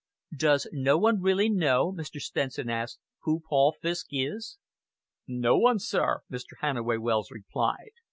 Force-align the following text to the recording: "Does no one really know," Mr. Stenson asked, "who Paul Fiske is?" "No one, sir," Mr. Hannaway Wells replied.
"Does 0.35 0.67
no 0.71 0.97
one 0.97 1.21
really 1.21 1.47
know," 1.47 1.91
Mr. 1.93 2.19
Stenson 2.19 2.71
asked, 2.71 2.97
"who 3.19 3.39
Paul 3.47 3.75
Fiske 3.79 4.07
is?" 4.09 4.57
"No 5.27 5.59
one, 5.59 5.77
sir," 5.77 6.23
Mr. 6.27 6.53
Hannaway 6.59 6.97
Wells 6.97 7.29
replied. 7.29 7.91